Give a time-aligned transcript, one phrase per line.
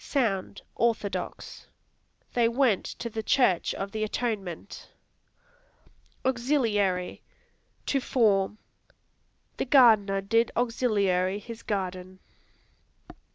[0.03, 1.67] Sound, [orthodox];
[2.33, 4.89] "They went to the church of the Atonement."
[6.25, 7.21] Auxiliary
[7.85, 8.57] To form;
[9.57, 12.17] "The gardener did auxiliary his garden."